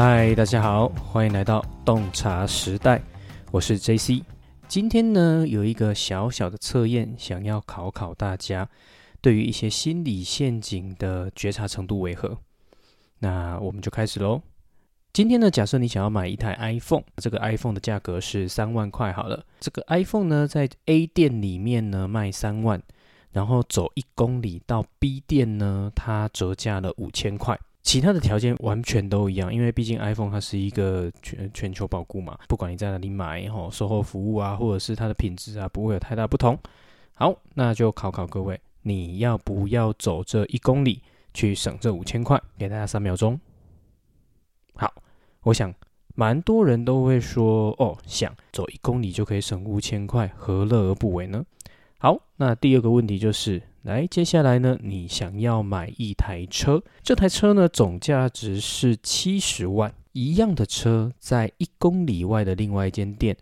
[0.00, 3.02] 嗨，大家好，欢迎来到洞察时代，
[3.50, 4.22] 我是 JC。
[4.68, 8.68] 今天呢，有一个小小的测验，想要考考大家，
[9.20, 12.38] 对于一些心理陷阱的觉察程度为何？
[13.18, 14.40] 那我们就开始喽。
[15.12, 22.80] 今天呢，假设你想要买一台 iPhone，这个 iPhone 的价格是三万块，好了，这个 iPhone 呢，在 A 店里面呢卖三万，
[23.32, 27.58] 然后走一公里到 B 店呢，它折价了五千块。
[27.88, 36.58] 其他的条件完全都一样，因为毕竟 iPhone 它是一个全全球保固嘛，不管你在哪里买，吼，售后服务啊，或者是它的品质啊，不会有太大不同。
[37.14, 42.38] 好，那就考考各位，你要不要走这一公里去省这五千块？
[42.58, 43.40] 给大家三秒钟。
[44.74, 44.92] 好，
[45.44, 45.72] 我想
[46.14, 51.42] 蛮多人都会说，哦，想走一公里就可以省五千块，何乐而不为呢？
[51.96, 53.62] 好，那第二个问题就是。
[53.82, 63.36] 来，接下来呢，你想要买一台车，这台车呢，总价值是七十万，一样的车在一公里外的另外一间店，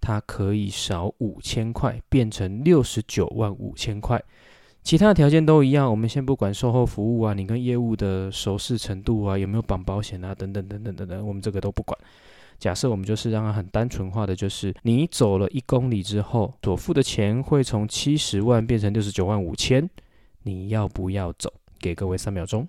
[0.00, 4.22] 它可以少五千块，变成六十九万五千块，
[4.82, 5.88] 其他的条件都一样。
[5.88, 11.96] 我们先不管售后服务啊，你跟业务的熟识程度啊，有没有绑保险啊，等等等等等等，我们这个都不管。
[12.58, 19.88] 假设我们就是让它很单纯化的，就是你走了一公里之后，所付的钱会从七十万变成六十九万五千，
[20.42, 21.52] 你要不要走？
[21.78, 22.66] 给各位三秒钟。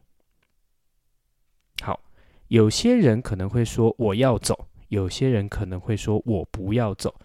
[1.81, 1.99] 好，
[2.49, 7.15] 有些人可能会说我要走，有些人可能会说我不要走。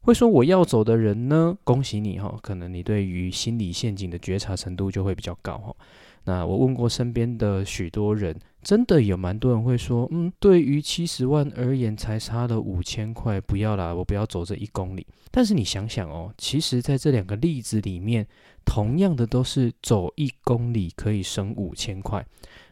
[0.00, 5.76] 会说我要走的人呢，恭喜你哈，可能你对于心理陷阱的觉察程度就会比较高哈。
[6.24, 8.34] 那我问过身边的许多人。
[8.68, 15.06] 真的有蛮多人会说，嗯，对于七十万而言，才差了五千块，不要啦，我不要走这一公里。
[15.30, 18.26] 但是你想想哦，其实在这两个例子里面，
[18.66, 22.22] 同样的都是走一公里可以省五千块。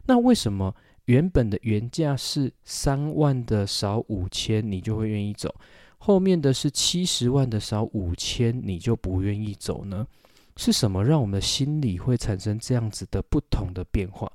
[0.04, 0.74] 那为什么
[1.06, 5.54] 原本的原价是三万的少五千，你就会愿意走？
[5.96, 10.06] 后面的是七十万的少五千，你就不愿意走呢？
[10.56, 14.30] 是什么让我们的心理会产生这样子的不同的变化？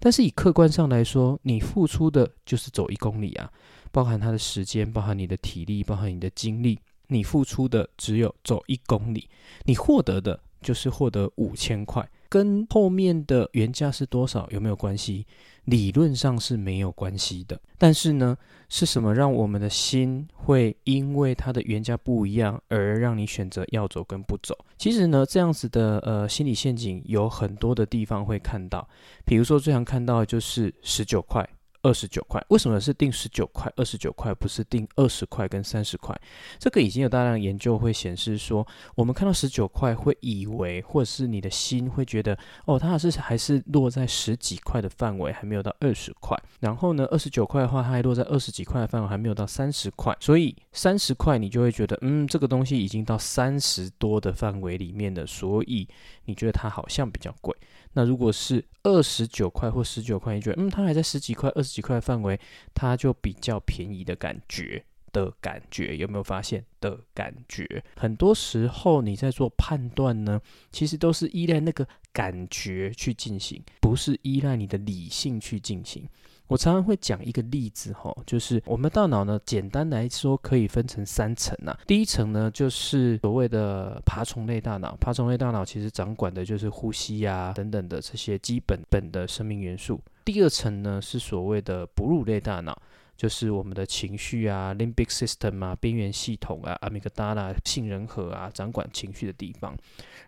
[0.00, 3.50] 但是以客观上来说，你付出的就是走一公里啊，
[3.90, 6.78] 包含他的时间，包含你的体力，包含你的精力，
[7.08, 9.28] 你付出的只有走一公里，
[9.64, 12.08] 你获得的就是获得五千块。
[12.28, 15.26] 跟后面的原价是多少有没有关系？
[15.64, 17.60] 理论上是没有关系的。
[17.76, 18.36] 但是呢，
[18.68, 24.56] 是什么让我们的心会因为它的原价不一样而让你选择要走跟不走？
[24.78, 28.88] 其实呢，这样子的呃心理陷阱有很多的地方会看到，
[29.26, 31.46] 比如说最常看到的就是十九块。
[31.88, 36.14] 二十九块，为什么是定十九块、二十九块，不是定二十块跟三十块？
[36.58, 46.38] 这个已经有大量研究会显示说，我们看到十九块会以为，或者是你的心会觉得，哦，它还是还是落在十几块的范围，还没有到二十块。
[46.60, 50.14] 然后呢，二十九块的话，它还落在二十几块的范围，还没有到三十块。
[50.20, 55.88] 所以三十块你就会觉得，嗯，这个东西已经到三十多的范围里面了，所以
[56.26, 57.56] 你觉得它好像比较贵。
[57.92, 62.38] 那如果是二十九块或十九块，一卷嗯，它还在十几块、二十几块范围，
[62.74, 67.82] 它就比较便宜的感觉的感觉，有没有发现的感觉？
[67.96, 70.40] 很多时候你在做判断呢，
[70.70, 76.08] 其实都是依赖那个感觉去进行，不是依赖你的理性去进行。
[76.48, 81.76] 我常常会讲一个例子，哈，就是我们大脑呢，简单来说可以分成三层呐。
[81.86, 90.00] 第一层呢，就是所谓的爬虫类大脑，爬虫类大脑其实掌管的就是呼吸呀等等的这些基本本的生命元素。
[90.24, 92.80] 第二层呢，是所谓的哺乳类大脑。
[93.18, 99.76] 就是我们的情绪啊，limbic system 啊，边缘系统啊，阿米格达拉、杏仁核啊，掌管情绪的地方。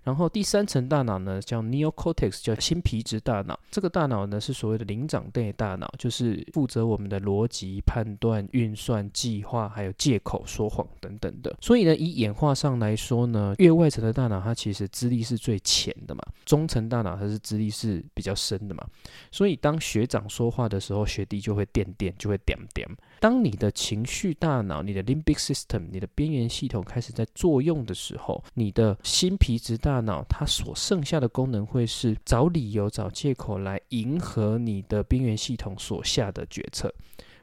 [0.02, 3.56] 然后第三层大脑呢，叫 neocortex，叫新皮质大脑。
[3.70, 11.56] 这个大脑呢，是所谓的灵长类大脑，就是负责我们的逻辑、判断、运算、计划，还有借口、说谎等等的。
[11.60, 18.84] 所以呢，以演化上来说呢，越外层的大脑它其实资历是最浅的嘛，中层大脑它是资历是比较深的嘛。
[19.30, 22.79] 所以当学长说话的时候，学弟就会点点，就会点点。
[23.18, 36.92] 当你的情绪大脑、你的 limbic system、你的边缘系统开始在作用的时候，你的新皮质大脑它所剩下的功能会是找理由、找借口来迎合你的边缘系统所下的决策。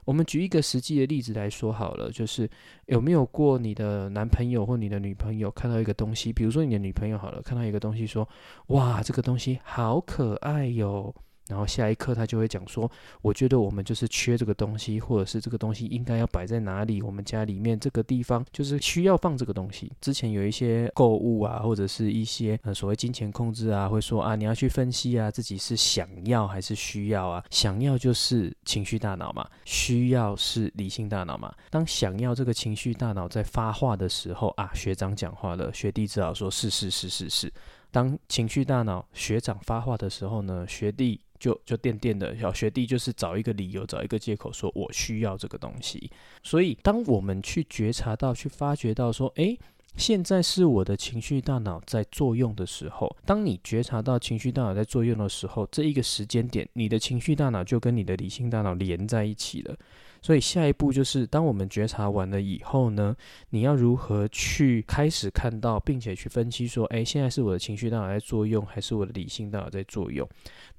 [0.05, 2.49] 我们举一个实际的例子来说好了，就是
[2.85, 8.27] 有没有过你的男朋友或你的女朋友看到一个东西，比如说你的女朋友好了，看到一个东西说
[8.67, 11.13] ：“哇，这个东西好可爱哟。”
[11.47, 12.89] 然后下一刻他就会讲说，
[13.21, 19.91] 我觉得我们就是缺这个东西，或者是这个东西应该要摆在哪里，我们家里面这个地方就是需要放这个东西。
[20.01, 27.43] 之前有一些购物啊，或者是一些呃所谓金钱控制啊，会说啊，你要去分析啊，自己是想要还是需要啊？
[27.49, 31.53] 想要就是情绪大脑嘛，需要是理性大脑嘛。
[31.69, 37.53] 当想要这个情绪大脑在发话的时候啊，学长讲话了，学弟只好说是是是是是。
[37.91, 46.11] 当情绪大脑学长发话的时候呢，学弟就就垫垫的，小学弟就是找一个理由，找一个借口，说我需要这个东西。
[46.43, 49.57] 所以，当我们去觉察到、去发觉到说，诶，
[49.97, 59.75] 现在是我的情绪大脑在作用的时候，当你觉察到情绪大脑在作用的时候，这一个时间点，你的情绪大脑就跟你的理性大脑连在一起了。
[60.21, 63.15] 所以下一步就是，当我们觉察完了以后呢，
[63.51, 70.27] 你要如何去开始看到，并且去分析说，诶，现在是我的情绪大脑在作用，还是我的理性大脑在作用？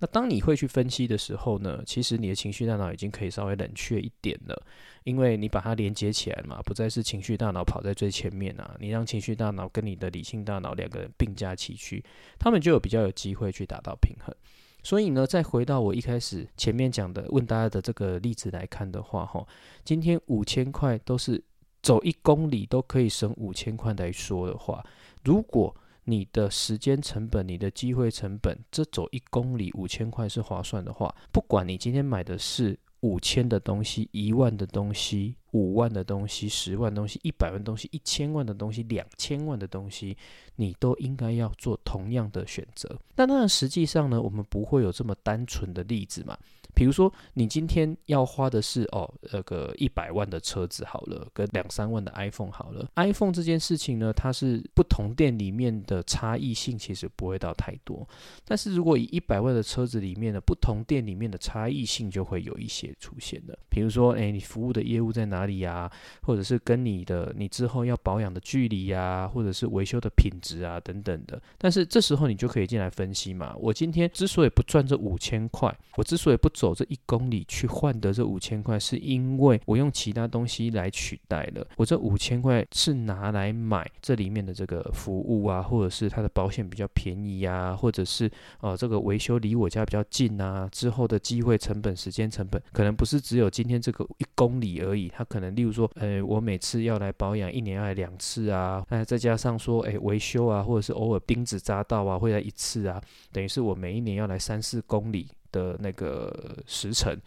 [0.00, 4.62] 那当你会去分析的时候呢，其实你的情绪大脑已经可以稍微冷却一点了，
[5.04, 12.04] 因为你把它连接起来嘛，不再是情绪大脑跑在最前面啊，你让情绪大脑跟你的理性大脑两个人并驾齐驱，
[12.38, 14.34] 他们就有比较有机会去达到平衡。
[14.82, 19.46] 所以呢，再回到我一开始前面讲的问大家的这个例子来看的话，哈，
[19.84, 21.42] 今天五千块都是
[21.82, 24.84] 走一公里都可以省五千块来说的话，
[25.24, 25.74] 如果
[26.04, 35.36] 你的时间成本、你的机会成本，这走一公里五千块是划算的话，不管你今天买的是五千的东西、一万的东西。
[35.52, 40.14] 五万的东西，十万东西，一百万东西，一千万的东西，两千万的东西，
[40.56, 42.98] 你都应该要做同样的选择。
[43.16, 46.36] 那当然，实际上呢，我们不会有这么单纯的例子嘛。
[46.74, 52.88] 比如说，你今天要花的是哦，那个一百万的车子好了，跟两三万的 iPhone 好了。
[52.96, 58.06] iPhone 这件事情呢，它是不同店里面的差异性其实不会到太多。
[58.44, 63.58] 但是如果以一百万的车子里面的不同店里面的差异性就会有一些出现的。
[63.68, 65.90] 比如说，诶，你服务的业务在哪里呀？
[66.22, 71.40] 或者是跟你的你之后要保养的距离呀，或者是维修的品质啊等等的。
[71.56, 73.54] 但是这时候你就可以进来分析嘛。
[73.56, 76.74] 我今天之所以不赚这五千块，我之所以不走。
[76.74, 81.66] 这一公里去换得这五千块，是因为我用其他东西来取代了。
[81.76, 95.08] 我这五千块是拿来买这里面的这个服务啊，或者是它的保险比较便宜啊，或者是呃这个维修离我家比较近啊，之后的机会成本、时间成本，可能不是只有今天这个一公里而已。
[95.08, 103.00] 它可能例如说，呃，我每次要来保养，一年要来两次啊，那再加上说，哎，维修啊，或者是偶尔钉子扎到啊，会来一次啊，
[103.32, 105.28] 等于是我每一年要来三四公里。
[105.52, 107.18] 的那个时辰。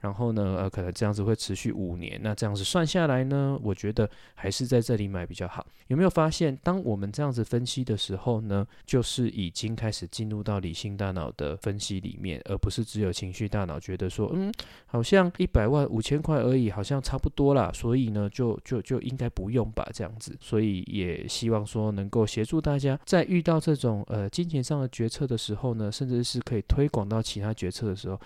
[0.00, 2.18] 然后呢，呃，可能这样子会持续五年。
[2.22, 5.66] 那这样子算下来呢，我觉得还是在这里买比较好。
[5.88, 14.52] 有没有发现，当我们这样子分析的时候呢，就是已经开始进入到理性大脑的分析里面，而不是只有情绪大脑觉得说，嗯，
[14.86, 17.70] 好像一百万五千块而已，好像差不多啦。
[17.74, 20.34] 所以呢，就就就应该不用吧，这样子。
[20.40, 28.18] 所以也希望说能够协助大家，在遇到这种呃金钱上的决策的时候呢，甚至是可以推广到其他决策的时候，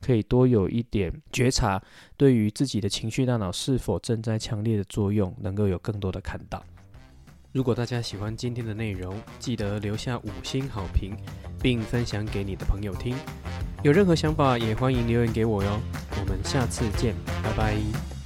[0.00, 1.12] 可以多有一点。
[1.30, 1.82] 觉察
[2.16, 6.64] 对于自己的情绪大脑是否正在强烈的作用，能够有更多的看到。
[7.52, 11.14] 如果大家喜欢今天的内容，记得留下五星好评，
[11.60, 13.14] 并分享给你的朋友听。
[13.82, 15.78] 有任何想法也欢迎留言给我哟。
[16.18, 18.21] 我们下次见，拜拜。